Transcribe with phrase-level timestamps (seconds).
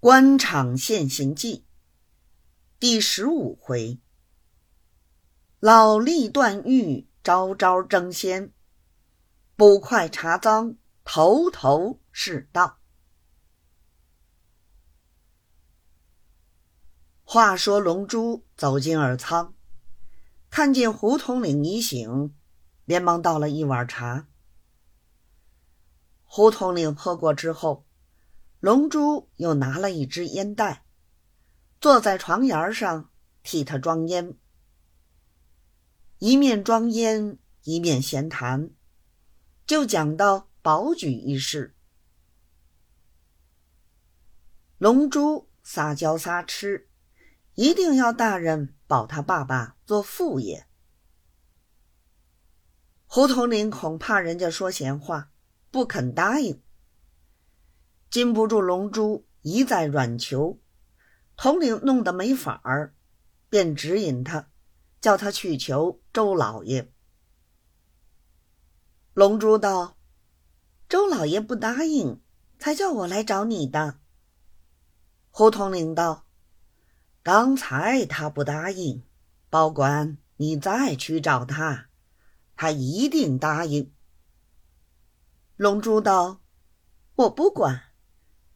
[0.00, 1.66] 官场现形记
[2.78, 3.98] 第十五回：
[5.58, 8.52] 老吏断狱，招招争先；
[9.56, 12.78] 捕快查赃，头头是道。
[17.24, 19.56] 话说龙珠走进耳仓，
[20.48, 22.36] 看见胡统领已醒，
[22.84, 24.28] 连忙倒了一碗茶。
[26.24, 27.87] 胡统领喝过之后。
[28.60, 30.84] 龙珠又拿了一支烟袋，
[31.80, 33.10] 坐在床沿上
[33.44, 34.36] 替他装烟，
[36.18, 38.70] 一面装烟一面闲谈，
[39.64, 41.76] 就讲到保举一事。
[44.78, 46.88] 龙珠撒娇撒痴，
[47.54, 50.66] 一定要大人保他爸爸做副业。
[53.06, 55.30] 胡统领恐怕人家说闲话，
[55.70, 56.60] 不肯答应。
[58.10, 60.58] 禁不住龙珠一再软求，
[61.36, 62.94] 统领弄得没法儿，
[63.50, 64.48] 便指引他，
[65.00, 66.90] 叫他去求周老爷。
[69.12, 69.98] 龙珠道
[70.88, 72.20] ：“周老爷不答应，
[72.58, 73.98] 才叫我来找你的。”
[75.30, 76.26] 胡统领道
[77.22, 79.02] ：“刚才他不答应，
[79.50, 81.88] 保管你再去找他，
[82.56, 83.92] 他一定答应。”
[85.56, 86.40] 龙珠道
[87.16, 87.82] ：“我不管。”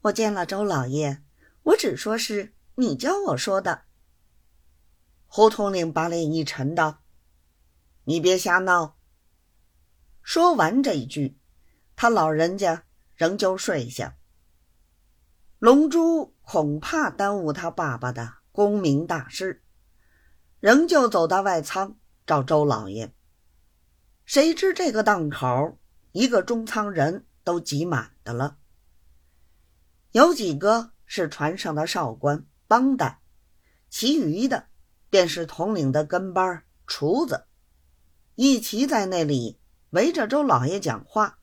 [0.02, 1.22] 我见了周老爷，
[1.62, 3.82] 我只说是你教我说的。
[5.26, 7.02] 胡统领把脸一沉，道
[8.04, 8.98] ：“你别瞎闹。”
[10.20, 11.38] 说完这一句，
[11.94, 14.16] 他老人家仍旧睡下。
[15.60, 19.62] 龙珠恐怕耽误他爸爸的功名大事，
[20.58, 23.14] 仍旧走到外仓找周老爷。
[24.24, 25.78] 谁知这个档口，
[26.10, 28.58] 一个中仓人都挤满的了。
[30.12, 33.20] 有几个是船上的少官帮带，
[33.88, 34.66] 其余的
[35.08, 37.46] 便是统领的跟班厨子，
[38.34, 39.58] 一齐在那里
[39.90, 41.38] 围着周老爷讲话。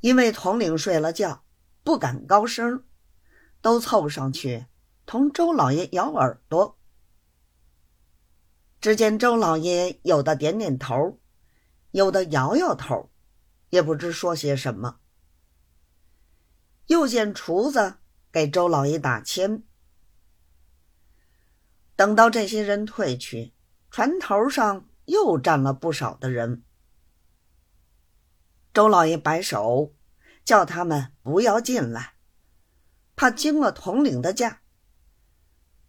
[0.00, 1.44] 因为统领睡了觉，
[1.82, 2.84] 不敢高声，
[3.60, 4.66] 都凑上去
[5.04, 6.78] 同周老爷咬耳朵。
[8.80, 11.18] 只见周老爷有的点点头，
[11.90, 13.10] 有的摇摇头，
[13.70, 15.00] 也不知说些什么。
[16.86, 17.96] 又见厨子
[18.30, 19.62] 给周老爷打签。
[21.96, 23.54] 等到这些人退去，
[23.90, 26.64] 船头上又站了不少的人。
[28.72, 29.94] 周老爷摆手，
[30.44, 32.14] 叫他们不要进来，
[33.14, 34.62] 怕惊了统领的驾。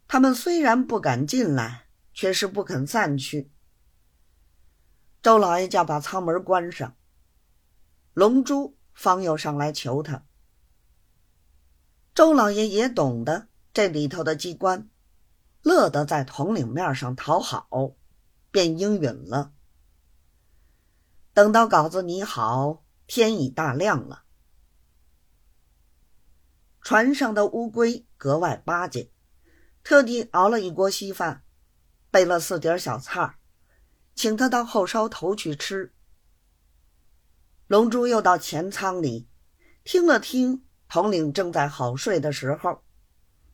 [0.06, 3.50] 他们虽然不敢进来，却是不肯散去。
[5.20, 6.96] 周老爷叫把舱门关上，
[8.14, 10.24] 龙珠方又上来求他。
[12.16, 14.88] 周老爷也懂得这里头的机关，
[15.60, 17.68] 乐得在统领面上讨好，
[18.50, 19.52] 便应允了。
[21.34, 24.24] 等到稿子拟好，天已大亮了。
[26.80, 29.10] 船上的乌龟格外巴结，
[29.84, 31.44] 特地熬了一锅稀饭，
[32.10, 33.36] 备了四碟小菜
[34.14, 35.92] 请他到后梢头去吃。
[37.66, 39.28] 龙珠又到前舱里
[39.84, 40.62] 听了听。
[40.88, 42.82] 统领正在好睡的时候，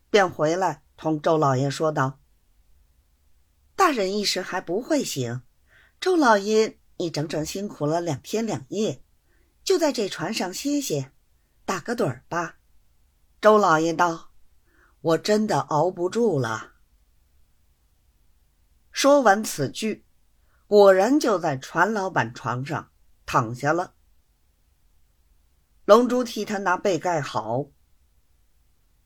[0.09, 2.19] 便回来同周老爷说道
[3.75, 5.41] ：“大人一时还不会醒，
[5.99, 9.03] 周老爷你整整辛苦了两天两夜，
[9.63, 11.11] 就在这船上歇歇，
[11.65, 12.57] 打个盹儿吧。”
[13.41, 14.29] 周老爷道
[15.01, 16.73] ：“我真的熬不住了。”
[18.93, 20.05] 说完此句，
[20.67, 22.91] 果然就在船老板床上
[23.25, 23.95] 躺下了。
[25.85, 27.65] 龙珠替他拿被盖好。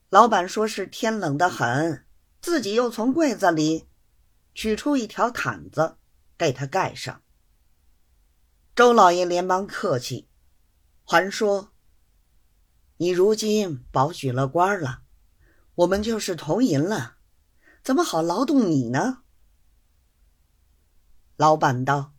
[0.10, 2.06] 老板说是天冷得很，
[2.40, 3.90] 自己又从柜子里
[4.54, 5.98] 取出一条毯子
[6.38, 7.24] 给他盖上。
[8.76, 10.30] 周老爷连忙客气，
[11.04, 11.74] 还说
[12.98, 15.02] ：“你如今保举了官了，
[15.76, 17.18] 我们就是同银了，
[17.84, 19.24] 怎么好劳动你呢？”
[21.38, 22.14] 老板道：“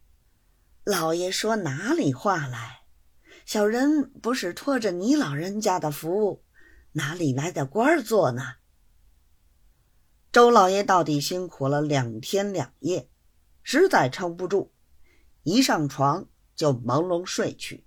[0.83, 2.78] 老爷说哪里话来？”
[3.49, 6.45] 小人不是托着你老人家的福，
[6.93, 8.57] 哪里来的官做呢？
[10.31, 13.09] 周老爷到底辛苦了两天两夜，
[13.63, 14.71] 实在撑不住，
[15.45, 17.87] 一上床就朦胧睡去。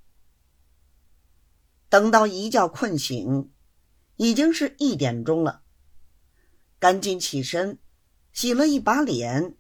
[1.89, 3.51] 等到一觉困醒，
[4.15, 5.61] 已经是一点钟了，
[6.79, 7.77] 赶紧起身，
[8.33, 9.55] 洗了一把脸，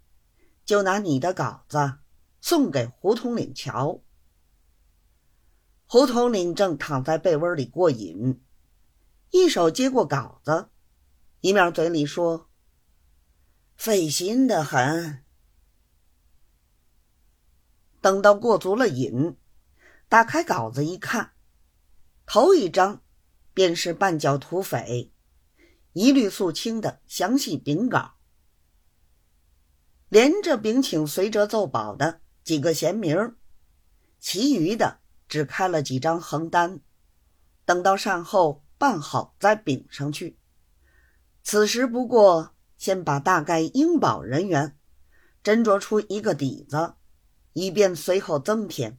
[0.65, 1.99] 就拿你的稿子
[2.41, 4.01] 送给胡统领瞧。
[5.93, 8.41] 胡统领正躺在被窝里过瘾，
[9.31, 10.69] 一手接过稿子，
[11.41, 12.49] 一面嘴里说
[13.75, 15.25] ：“费心的很。”
[17.99, 19.35] 等到过足了瘾，
[20.07, 21.33] 打开稿子一看，
[22.25, 23.03] 头一张
[23.53, 25.11] 便是绊脚土匪，
[25.91, 28.13] 一律肃清的详细禀稿，
[30.07, 33.35] 连着禀请随折奏保的几个贤名
[34.21, 35.00] 其余的
[35.31, 36.81] 只开了几张横单，
[37.65, 38.63] 等到善后。
[38.81, 40.39] 办好再禀上去。
[41.43, 44.75] 此时不过先把大概应保人员
[45.43, 46.95] 斟酌出一个底子，
[47.53, 48.97] 以便随后增添。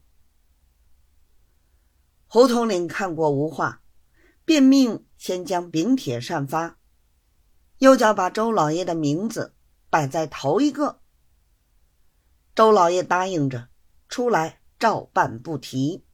[2.28, 3.82] 胡统领看过无话，
[4.44, 6.78] 便命先将禀帖散发，
[7.78, 9.56] 又叫把周老爷的名字
[9.90, 11.00] 摆在头一个。
[12.54, 13.68] 周老爷答应着，
[14.08, 16.04] 出来照办不提。